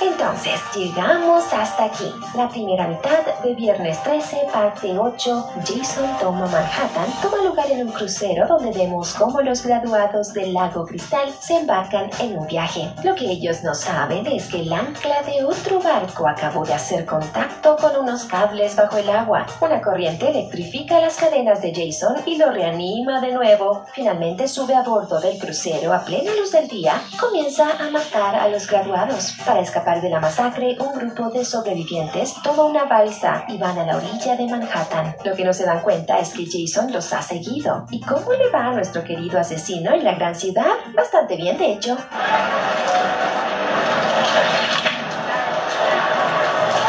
Entonces, 0.00 0.60
llegamos 0.74 1.44
hasta 1.52 1.84
aquí. 1.84 2.12
La 2.34 2.48
primera 2.48 2.88
mitad 2.88 3.24
de 3.42 3.54
Viernes 3.54 4.02
13, 4.02 4.48
parte 4.52 4.98
8, 4.98 5.50
Jason 5.64 6.08
toma 6.20 6.46
Manhattan, 6.46 7.12
toma 7.20 7.42
lugar 7.44 7.70
en 7.70 7.86
un 7.86 7.92
crucero 7.92 8.46
donde 8.46 8.72
vemos 8.72 9.14
cómo 9.14 9.40
los 9.42 9.64
graduados 9.64 10.32
del 10.32 10.54
lago 10.54 10.86
Cristal 10.86 11.32
se 11.40 11.58
embarcan 11.58 12.10
en 12.20 12.38
un 12.38 12.46
viaje. 12.46 12.92
Lo 13.04 13.14
que 13.14 13.26
ellos 13.26 13.62
no 13.62 13.74
saben 13.74 14.26
es 14.26 14.46
que 14.46 14.60
el 14.60 14.72
ancla 14.72 15.22
de 15.22 15.44
otro 15.44 15.80
barco 15.80 16.26
acabó 16.26 16.64
de 16.64 16.74
hacer 16.74 17.04
contacto 17.04 17.76
con 17.76 17.96
unos 17.96 18.24
cables 18.24 18.76
bajo 18.76 18.96
el 18.96 19.10
agua. 19.10 19.46
Una 19.60 19.80
corriente 19.80 20.30
electrifica 20.30 21.00
las 21.00 21.16
cadenas 21.16 21.60
de 21.60 21.72
Jason 21.74 22.16
y 22.26 22.36
lo 22.38 22.50
reanima 22.50 23.20
de 23.20 23.32
nuevo. 23.32 23.84
Finalmente 23.92 24.48
sube 24.48 24.74
a 24.74 24.82
bordo 24.82 25.20
del 25.20 25.38
crucero 25.38 25.92
a 25.92 26.04
plena 26.04 26.32
luz 26.34 26.52
del 26.52 26.68
día 26.68 27.02
comienza 27.20 27.70
a 27.78 27.90
matar 27.90 28.34
a 28.34 28.48
los 28.48 28.66
graduados. 28.66 29.34
Para 29.44 29.60
escapar 29.60 29.91
de 30.00 30.08
la 30.08 30.20
masacre, 30.20 30.76
un 30.78 30.94
grupo 30.94 31.28
de 31.30 31.44
sobrevivientes 31.44 32.34
toma 32.42 32.64
una 32.64 32.84
balsa 32.84 33.44
y 33.48 33.58
van 33.58 33.78
a 33.78 33.84
la 33.84 33.96
orilla 33.96 34.36
de 34.36 34.46
Manhattan. 34.46 35.16
Lo 35.24 35.34
que 35.34 35.44
no 35.44 35.52
se 35.52 35.64
dan 35.64 35.80
cuenta 35.80 36.18
es 36.18 36.30
que 36.30 36.46
Jason 36.46 36.92
los 36.92 37.12
ha 37.12 37.20
seguido. 37.20 37.86
¿Y 37.90 38.00
cómo 38.00 38.32
le 38.32 38.48
va 38.50 38.66
a 38.66 38.72
nuestro 38.72 39.04
querido 39.04 39.38
asesino 39.38 39.92
en 39.92 40.04
la 40.04 40.14
gran 40.14 40.34
ciudad? 40.34 40.72
Bastante 40.94 41.36
bien, 41.36 41.58
de 41.58 41.72
hecho. 41.72 41.96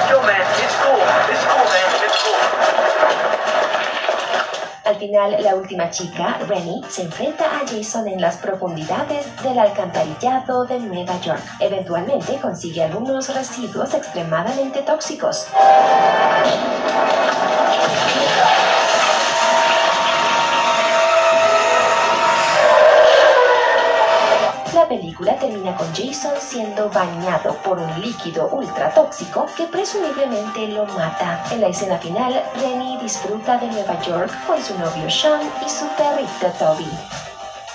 Yo, 0.09 0.21
man, 0.21 0.35
cool. 0.81 0.99
Cool, 1.49 1.62
Al 4.93 4.99
final, 4.99 5.41
la 5.41 5.55
última 5.55 5.89
chica, 5.89 6.37
Rennie, 6.47 6.79
se 6.87 7.01
enfrenta 7.01 7.45
a 7.45 7.67
Jason 7.67 8.07
en 8.07 8.21
las 8.21 8.37
profundidades 8.37 9.25
del 9.41 9.57
alcantarillado 9.57 10.65
de 10.65 10.79
Nueva 10.79 11.19
York. 11.19 11.41
Eventualmente 11.59 12.37
consigue 12.39 12.83
algunos 12.83 13.33
residuos 13.33 13.91
extremadamente 13.95 14.83
tóxicos. 14.83 15.47
Película 24.97 25.35
termina 25.39 25.75
con 25.75 25.87
Jason 25.95 26.33
siendo 26.39 26.87
bañado 26.89 27.55
por 27.63 27.79
un 27.79 28.01
líquido 28.01 28.47
ultra 28.49 28.93
tóxico 28.93 29.47
que 29.57 29.65
presumiblemente 29.65 30.67
lo 30.67 30.85
mata. 30.85 31.43
En 31.51 31.61
la 31.61 31.69
escena 31.69 31.97
final, 31.97 32.43
Rennie 32.61 32.99
disfruta 32.99 33.57
de 33.57 33.67
Nueva 33.67 33.99
York 34.01 34.31
con 34.45 34.61
su 34.61 34.77
novio 34.77 35.09
Sean 35.09 35.41
y 35.65 35.69
su 35.69 35.87
perrito 35.97 36.47
Toby. 36.59 37.22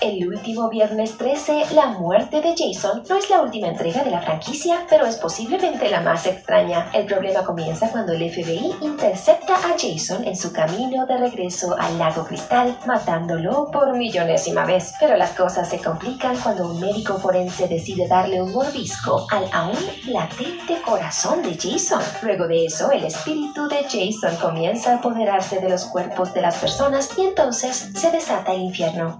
El 0.00 0.28
último 0.28 0.69
viernes 0.69 1.19
13, 1.19 1.75
la 1.75 1.87
muerte 1.87 2.40
de 2.40 2.55
Jason 2.57 3.02
no 3.09 3.17
es 3.17 3.28
la 3.31 3.43
última 3.43 3.67
entrega 3.67 4.05
de 4.05 4.12
la 4.12 4.23
franquicia, 4.23 4.87
pero 4.88 5.05
es 5.07 5.17
posiblemente 5.17 5.90
la 5.90 6.00
más 6.00 6.25
extraña. 6.25 6.88
El 6.93 7.05
problema 7.07 7.43
comienza 7.43 7.90
cuando 7.90 8.12
el 8.12 8.31
FBI 8.31 8.76
intercepta 8.81 9.55
a 9.57 9.75
Jason 9.76 10.25
en 10.25 10.37
su 10.37 10.52
camino 10.52 11.05
de 11.05 11.17
regreso 11.17 11.75
al 11.76 11.99
lago 11.99 12.25
Cristal, 12.25 12.78
matándolo 12.87 13.73
por 13.73 13.97
millonésima 13.97 14.64
vez. 14.64 14.95
Pero 15.00 15.17
las 15.17 15.31
cosas 15.31 15.69
se 15.69 15.81
complican 15.81 16.37
cuando 16.37 16.71
un 16.71 16.78
médico 16.78 17.19
forense 17.19 17.67
decide 17.67 18.07
darle 18.07 18.40
un 18.40 18.52
mordisco 18.52 19.26
al 19.33 19.50
aún 19.52 19.78
latente 20.07 20.81
corazón 20.87 21.43
de 21.43 21.57
Jason. 21.57 22.02
Luego 22.23 22.47
de 22.47 22.67
eso, 22.67 22.93
el 22.93 23.05
espíritu 23.05 23.67
de 23.67 23.83
Jason 23.83 24.37
comienza 24.40 24.93
a 24.93 24.97
apoderarse 24.99 25.59
de 25.59 25.71
los 25.71 25.87
cuerpos 25.87 26.33
de 26.35 26.43
las 26.43 26.57
personas 26.59 27.11
y 27.19 27.23
entonces 27.23 27.90
se 27.97 28.12
desata 28.12 28.52
el 28.52 28.61
infierno. 28.61 29.19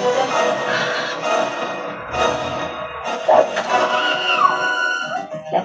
Thank 0.00 0.92
you. 0.92 0.97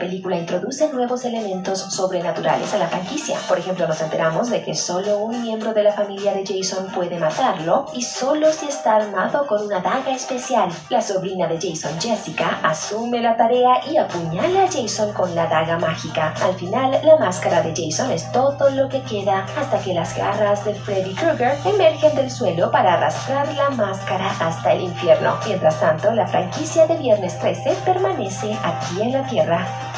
Película 0.03 0.37
introduce 0.37 0.91
nuevos 0.91 1.23
elementos 1.23 1.79
sobrenaturales 1.79 2.73
a 2.73 2.77
la 2.77 2.89
franquicia. 2.89 3.37
Por 3.47 3.57
ejemplo, 3.57 3.87
nos 3.87 4.01
enteramos 4.01 4.49
de 4.49 4.61
que 4.61 4.75
solo 4.75 5.19
un 5.19 5.41
miembro 5.41 5.73
de 5.73 5.81
la 5.81 5.93
familia 5.93 6.33
de 6.33 6.45
Jason 6.45 6.87
puede 6.93 7.17
matarlo 7.17 7.85
y 7.93 8.01
solo 8.01 8.51
si 8.51 8.67
está 8.67 8.97
armado 8.97 9.47
con 9.47 9.65
una 9.65 9.79
daga 9.79 10.13
especial. 10.13 10.69
La 10.89 11.01
sobrina 11.01 11.47
de 11.47 11.55
Jason, 11.55 11.97
Jessica, 12.01 12.59
asume 12.63 13.21
la 13.21 13.37
tarea 13.37 13.79
y 13.89 13.95
apuñala 13.95 14.65
a 14.65 14.67
Jason 14.67 15.13
con 15.13 15.33
la 15.35 15.47
daga 15.47 15.79
mágica. 15.79 16.33
Al 16.43 16.55
final, 16.55 16.99
la 17.01 17.15
máscara 17.15 17.61
de 17.61 17.73
Jason 17.73 18.11
es 18.11 18.29
todo 18.33 18.69
lo 18.71 18.89
que 18.89 19.01
queda 19.03 19.45
hasta 19.57 19.79
que 19.79 19.93
las 19.93 20.17
garras 20.17 20.65
de 20.65 20.73
Freddy 20.73 21.13
Krueger 21.13 21.57
emergen 21.63 22.13
del 22.17 22.29
suelo 22.29 22.69
para 22.71 22.95
arrastrar 22.95 23.47
la 23.55 23.69
máscara 23.69 24.35
hasta 24.41 24.73
el 24.73 24.81
infierno. 24.81 25.37
Mientras 25.47 25.79
tanto, 25.79 26.11
la 26.11 26.27
franquicia 26.27 26.87
de 26.87 26.97
Viernes 26.97 27.39
13 27.39 27.77
permanece 27.85 28.51
aquí 28.63 29.01
en 29.01 29.13
la 29.13 29.25
Tierra. 29.27 29.92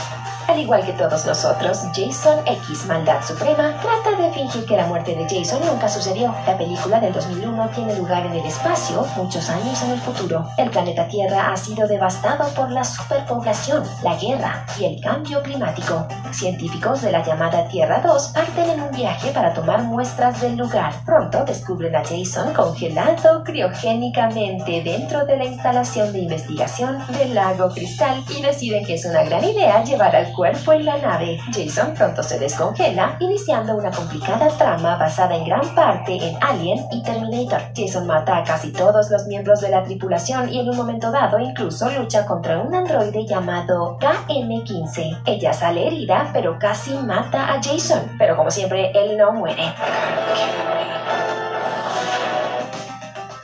Al 0.47 0.59
igual 0.59 0.85
que 0.85 0.93
todos 0.93 1.25
nosotros, 1.25 1.79
Jason 1.95 2.39
X 2.45 2.85
Maldad 2.85 3.23
Suprema 3.23 3.73
trata 3.81 4.21
de 4.21 4.31
fingir 4.31 4.65
que 4.65 4.77
la 4.77 4.85
muerte 4.85 5.15
de 5.15 5.23
Jason 5.23 5.59
nunca 5.65 5.89
sucedió. 5.89 6.35
La 6.45 6.57
película 6.57 6.99
del 6.99 7.13
2001 7.13 7.69
tiene 7.69 7.95
lugar 7.95 8.25
en 8.27 8.33
el 8.33 8.45
espacio 8.45 9.05
muchos 9.17 9.49
años 9.49 9.81
en 9.83 9.91
el 9.91 9.99
futuro. 9.99 10.45
El 10.57 10.69
planeta 10.69 11.07
Tierra 11.07 11.51
ha 11.51 11.57
sido 11.57 11.87
devastado 11.87 12.47
por 12.53 12.69
la 12.71 12.83
superpoblación, 12.83 13.83
la 14.03 14.15
guerra 14.17 14.65
y 14.79 14.85
el 14.85 15.01
cambio 15.01 15.41
climático. 15.41 16.07
Científicos 16.31 17.01
de 17.01 17.11
la 17.11 17.23
llamada 17.23 17.67
Tierra 17.67 18.01
2 18.05 18.27
parten 18.29 18.69
en 18.69 18.81
un 18.81 18.91
viaje 18.91 19.31
para 19.31 19.53
tomar 19.53 19.81
muestras 19.83 20.41
del 20.41 20.57
lugar. 20.57 20.93
Pronto 21.05 21.43
descubren 21.43 21.95
a 21.95 22.03
Jason 22.03 22.53
congelado 22.53 23.43
criogénicamente 23.43 24.83
dentro 24.83 25.25
de 25.25 25.37
la 25.37 25.45
instalación 25.45 26.13
de 26.13 26.19
investigación 26.19 26.99
del 27.17 27.33
lago 27.33 27.69
Cristal 27.69 28.23
y 28.29 28.41
deciden 28.41 28.85
que 28.85 28.95
es 28.95 29.05
una 29.05 29.23
gran 29.23 29.43
idea 29.43 29.83
llevar 29.83 30.15
al 30.15 30.34
cuerpo 30.35 30.73
en 30.73 30.85
la 30.85 30.97
nave. 30.97 31.39
Jason 31.53 31.93
pronto 31.93 32.21
se 32.21 32.37
descongela, 32.37 33.15
iniciando 33.19 33.75
una 33.75 33.91
complicada 33.91 34.49
trama 34.49 34.97
basada 34.97 35.35
en 35.35 35.45
gran 35.45 35.73
parte 35.73 36.17
en 36.17 36.37
Alien 36.43 36.85
y 36.91 37.01
Terminator. 37.03 37.61
Jason 37.75 38.05
mata 38.05 38.37
a 38.37 38.43
casi 38.43 38.71
todos 38.71 39.09
los 39.09 39.25
miembros 39.27 39.61
de 39.61 39.69
la 39.69 39.83
tripulación 39.83 40.51
y 40.51 40.59
en 40.59 40.69
un 40.69 40.77
momento 40.77 41.11
dado 41.11 41.39
incluso 41.39 41.89
lucha 41.91 42.25
contra 42.25 42.59
un 42.59 42.75
androide 42.75 43.25
llamado 43.25 43.97
KM-15. 43.99 45.21
Ella 45.25 45.53
sale 45.53 45.87
herida, 45.87 46.29
pero 46.33 46.59
casi 46.59 46.93
mata 46.93 47.53
a 47.53 47.61
Jason. 47.61 48.15
Pero 48.17 48.35
como 48.35 48.51
siempre, 48.51 48.91
él 48.93 49.17
no 49.17 49.31
muere. 49.31 49.63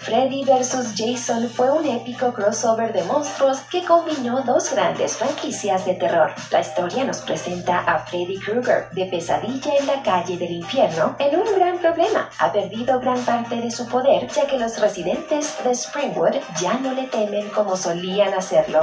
Freddy 0.02 0.44
vs. 0.44 0.96
Jason 0.98 1.48
fue 1.48 1.70
un 1.70 1.86
épico 1.86 2.34
crossover 2.34 2.92
de 2.92 3.04
monstruos 3.04 3.60
que 3.70 3.86
combinó 3.86 4.42
dos 4.42 4.72
grandes 4.72 5.16
franquicias 5.16 5.86
de 5.86 5.94
terror. 5.94 6.34
La 6.50 6.62
historia 6.62 7.04
nos 7.04 7.20
presenta 7.20 7.82
a 7.82 8.00
Freddy 8.00 8.40
Krueger 8.40 8.90
de 8.94 9.06
pesadilla 9.06 9.76
en 9.80 9.86
la 9.86 10.02
calle 10.02 10.38
del 10.38 10.54
infierno 10.54 11.16
en 11.20 11.40
un 11.40 11.46
gran 11.56 11.78
problema. 11.78 12.28
Ha 12.40 12.52
perdido 12.52 13.00
gran 13.00 13.24
parte 13.24 13.58
de 13.58 13.70
su 13.70 13.88
poder 13.88 14.28
ya 14.30 14.48
que 14.48 14.58
los 14.58 14.80
residentes 14.80 15.64
de 15.64 15.76
Springwood 15.76 16.36
ya 16.60 16.74
no 16.80 16.94
le 16.94 17.06
temen 17.08 17.48
como 17.50 17.78
solían 17.78 18.34
hacerlo. 18.34 18.82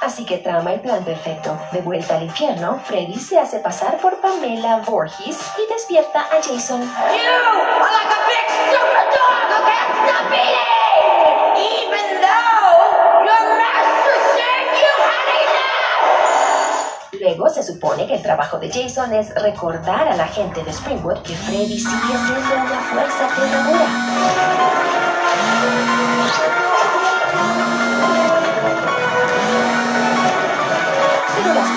Así 0.00 0.24
que 0.24 0.38
trama 0.38 0.72
el 0.72 0.80
plan 0.80 1.04
perfecto. 1.04 1.58
De 1.72 1.82
vuelta 1.82 2.16
al 2.16 2.22
infierno, 2.22 2.80
Freddy 2.84 3.18
se 3.18 3.38
hace 3.38 3.58
pasar 3.58 3.98
por 3.98 4.18
Pamela 4.20 4.78
Voorhees 4.78 5.38
y 5.58 5.72
despierta 5.72 6.20
a 6.20 6.42
Jason. 6.42 6.80
Luego 17.20 17.50
se 17.50 17.62
supone 17.62 18.06
que 18.06 18.14
el 18.14 18.22
trabajo 18.22 18.58
de 18.58 18.70
Jason 18.70 19.12
es 19.12 19.34
recordar 19.34 20.08
a 20.08 20.16
la 20.16 20.26
gente 20.26 20.64
de 20.64 20.72
Springwood 20.72 21.20
que 21.22 21.34
Freddy 21.34 21.78
sigue 21.78 22.16
siendo 22.26 22.54
una 22.54 22.80
fuerza 22.80 23.26
aterradora. 23.26 24.79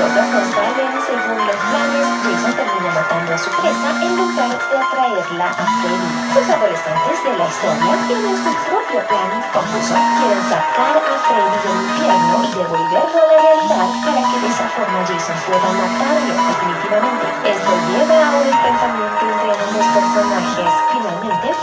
No 0.03 0.09
salen 0.11 0.91
según 0.99 1.39
los 1.47 1.55
planes. 1.55 2.07
Jason 2.27 2.51
termina 2.59 2.91
matando 2.91 3.31
a 3.33 3.37
su 3.37 3.49
presa 3.55 3.89
en 4.03 4.11
lugar 4.19 4.51
de 4.51 4.75
atraerla 4.75 5.47
a 5.47 5.63
Freddy. 5.79 6.09
Los 6.35 6.43
adolescentes 6.43 7.17
de 7.23 7.31
la 7.39 7.47
historia 7.47 7.95
tienen 8.11 8.35
su 8.35 8.51
propio 8.67 8.99
plan 9.07 9.31
confuso. 9.55 9.95
Quieren 9.95 10.43
sacar 10.51 10.99
a 10.99 11.15
Freddy 11.23 11.55
del 11.63 11.77
infierno 11.87 12.35
y 12.43 12.51
devolverlo 12.51 13.15
a 13.15 13.27
la 13.31 13.37
realidad 13.47 13.87
para 14.03 14.21
que 14.27 14.37
de 14.43 14.47
esa 14.51 14.67
forma 14.75 14.99
Jason 15.07 15.39
pueda 15.47 15.69
matarlo 15.71 16.33
definitivamente. 16.35 17.25
Esto 17.47 17.71
lleva 17.87 18.17
a 18.27 18.31
un 18.43 18.47
enfrentamiento 18.51 19.23
entre 19.23 19.49
ambos 19.55 19.87
personajes. 19.87 20.71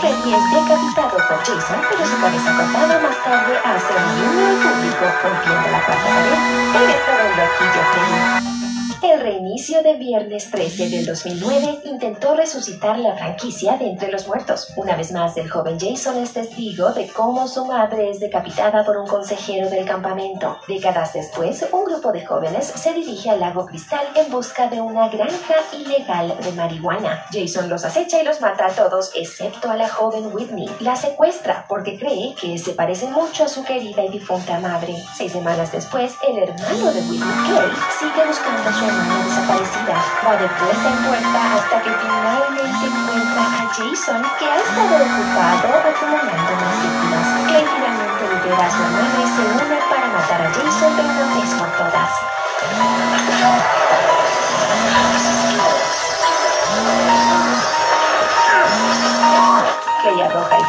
Freddy 0.01 0.33
es 0.33 0.51
decapitado 0.51 1.15
por 1.15 1.37
Jason, 1.45 1.79
pero 1.91 2.05
su 2.07 2.19
cabeza 2.19 2.57
cortada 2.57 2.99
más 3.01 3.23
tarde 3.23 3.55
hace 3.63 3.93
un 3.93 4.15
guiño 4.15 4.47
al 4.47 4.55
público 4.57 5.05
rompiendo 5.21 5.69
la 5.69 5.85
cuarta 5.85 6.09
pared. 6.09 6.83
Eres 6.83 7.05
todo 7.05 7.21
un 7.21 7.37
loquillo, 7.37 7.81
Freddy. 7.91 8.60
El 9.03 9.19
reinicio 9.19 9.81
de 9.81 9.95
Viernes 9.95 10.51
13 10.51 10.89
del 10.89 11.05
2009 11.07 11.79
intentó 11.85 12.35
resucitar 12.35 12.99
la 12.99 13.15
franquicia 13.15 13.75
de 13.75 13.89
Entre 13.89 14.11
los 14.11 14.27
Muertos. 14.27 14.71
Una 14.77 14.95
vez 14.95 15.11
más, 15.11 15.35
el 15.37 15.49
joven 15.49 15.79
Jason 15.79 16.17
es 16.17 16.33
testigo 16.33 16.91
de 16.93 17.07
cómo 17.07 17.47
su 17.47 17.65
madre 17.65 18.11
es 18.11 18.19
decapitada 18.19 18.85
por 18.85 18.97
un 18.97 19.07
consejero 19.07 19.71
del 19.71 19.85
campamento. 19.85 20.59
Décadas 20.67 21.13
después, 21.13 21.65
un 21.71 21.85
grupo 21.85 22.11
de 22.11 22.23
jóvenes 22.23 22.67
se 22.67 22.93
dirige 22.93 23.31
al 23.31 23.39
lago 23.39 23.65
Cristal 23.65 24.05
en 24.13 24.31
busca 24.31 24.69
de 24.69 24.79
una 24.79 25.09
granja 25.09 25.55
ilegal 25.73 26.37
de 26.39 26.51
marihuana. 26.51 27.25
Jason 27.31 27.69
los 27.69 27.83
acecha 27.83 28.21
y 28.21 28.23
los 28.23 28.39
mata 28.39 28.67
a 28.67 28.71
todos, 28.71 29.11
excepto 29.15 29.71
a 29.71 29.77
la 29.77 29.89
joven 29.89 30.29
Whitney. 30.31 30.69
La 30.79 30.95
secuestra 30.95 31.65
porque 31.67 31.97
cree 31.97 32.35
que 32.39 32.59
se 32.59 32.73
parece 32.73 33.07
mucho 33.07 33.45
a 33.45 33.47
su 33.47 33.63
querida 33.63 34.05
y 34.05 34.09
difunta 34.09 34.59
madre. 34.59 34.93
Seis 35.17 35.31
semanas 35.31 35.71
después, 35.71 36.13
el 36.29 36.37
hermano 36.37 36.93
de 36.93 36.99
Whitney, 37.01 37.49
Clay, 37.49 37.71
sigue 37.99 38.27
buscando 38.27 38.69
a 38.69 38.73
su 38.73 38.90
hermana 38.91 39.23
desaparecida. 39.23 39.95
Va 40.25 40.33
de 40.35 40.47
puerta 40.59 40.87
en 40.91 40.99
puerta 41.07 41.39
hasta 41.55 41.75
que 41.83 41.91
finalmente 42.01 42.83
encuentra 42.91 43.41
a 43.41 43.63
Jason, 43.71 44.21
que 44.37 44.45
ha 44.45 44.57
estado 44.59 44.95
ocupado 45.07 45.67
acumulando 45.91 46.51
más 46.61 46.75
víctimas. 46.83 47.27
Clay 47.47 47.65
finalmente 47.71 48.23
libera 48.27 48.65
a 48.67 48.71
su 48.71 48.81
hermana 48.83 49.17
y 49.23 49.27
se 49.31 49.41
une 49.41 49.79
para 49.89 50.07
matar 50.07 50.41
a 50.41 50.49
Jason 50.51 50.91
de 50.95 51.03
una 51.03 51.25
vez 51.35 51.51
por 51.55 51.69
todas. 51.79 52.11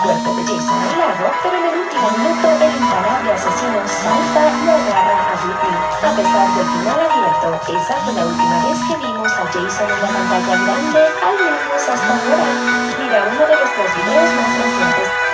Cuerpo 0.03 0.35
de 0.35 0.43
Jason 0.43 0.83
al 0.83 0.99
lago, 0.99 1.31
pero 1.43 1.57
en 1.59 1.65
el 1.65 1.79
último 1.79 2.11
minuto 2.11 2.47
el 2.51 2.75
imparable 2.75 3.33
asesino 3.33 3.79
salta 3.87 4.43
y 4.51 4.69
agarra 4.69 5.31
a 5.31 5.35
Whitney. 5.47 5.77
A 6.03 6.11
pesar 6.17 6.47
del 6.59 6.67
final 6.67 6.99
abierto, 7.07 7.49
esa 7.71 7.95
fue 8.03 8.13
la 8.15 8.27
última 8.27 8.57
vez 8.67 8.79
que 8.89 8.97
vimos 8.99 9.33
a 9.33 9.45
Jason 9.47 9.89
en 9.91 10.01
la 10.03 10.09
pantalla 10.11 10.55
grande, 10.59 11.03
al 11.23 11.37
menos 11.39 11.83
hasta 11.87 12.13
ahora. 12.19 12.47
Mira 12.99 13.19
uno 13.31 13.43
de 13.47 13.57
nuestros 13.63 13.89
videos 13.95 14.31
más 14.35 14.51
recientes. 14.59 15.32